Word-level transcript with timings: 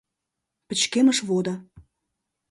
Пычкемыш 0.67 1.19
водо 1.27 1.55